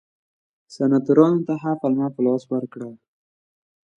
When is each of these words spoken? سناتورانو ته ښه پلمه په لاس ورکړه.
سناتورانو 0.73 1.39
ته 1.47 1.53
ښه 1.61 1.71
پلمه 1.81 2.07
په 2.15 2.19
لاس 2.25 2.43
ورکړه. 2.51 2.89